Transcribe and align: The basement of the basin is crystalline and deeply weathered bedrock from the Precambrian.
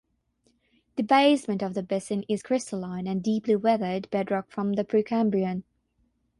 The 0.95 1.03
basement 1.03 1.61
of 1.61 1.75
the 1.75 1.83
basin 1.83 2.23
is 2.27 2.41
crystalline 2.41 3.05
and 3.05 3.21
deeply 3.21 3.55
weathered 3.55 4.09
bedrock 4.09 4.49
from 4.49 4.73
the 4.73 4.83
Precambrian. 4.83 5.61